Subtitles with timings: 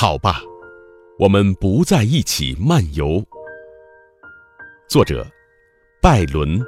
[0.00, 0.42] 好吧，
[1.18, 3.20] 我们不在一起漫游。
[4.88, 5.26] 作者：
[6.00, 6.64] 拜伦。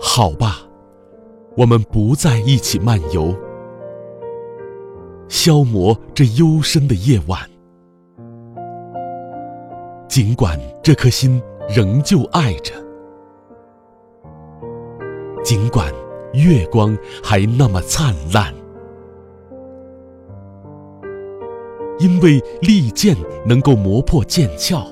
[0.00, 0.68] 好吧，
[1.56, 3.32] 我们不在一起漫游，
[5.28, 7.53] 消磨这幽深的夜晚。
[10.14, 12.72] 尽管这颗心仍旧爱着，
[15.42, 15.92] 尽管
[16.34, 18.54] 月光还那么灿烂，
[21.98, 24.86] 因为利剑能够磨破剑鞘，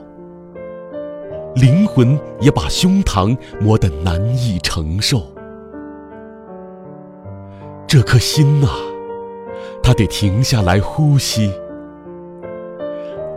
[1.54, 5.22] 灵魂也把胸膛磨得难以承受。
[7.86, 8.74] 这颗心啊，
[9.84, 11.54] 它得停下来呼吸，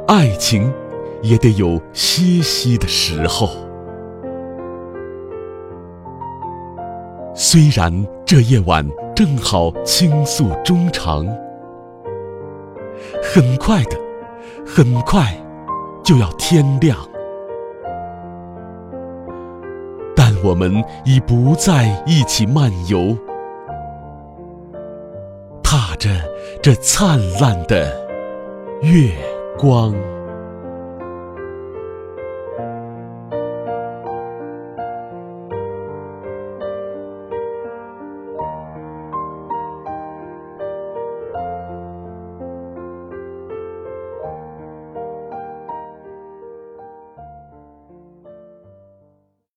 [0.07, 0.73] 爱情。
[1.21, 3.49] 也得有歇息的时候。
[7.33, 7.91] 虽然
[8.25, 11.25] 这夜晚正好倾诉衷肠，
[13.21, 13.97] 很快的，
[14.65, 15.35] 很快
[16.01, 16.97] 就要天亮，
[20.15, 23.17] 但我们已不再一起漫游，
[25.61, 26.09] 踏着
[26.61, 27.85] 这灿烂的
[28.81, 29.11] 月
[29.57, 29.93] 光。